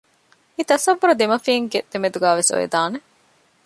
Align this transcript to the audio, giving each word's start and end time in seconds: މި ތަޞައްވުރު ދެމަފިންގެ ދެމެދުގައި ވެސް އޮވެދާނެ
މި 0.55 0.63
ތަޞައްވުރު 0.69 1.13
ދެމަފިންގެ 1.21 1.79
ދެމެދުގައި 1.91 2.37
ވެސް 2.39 2.51
އޮވެދާނެ 2.51 2.97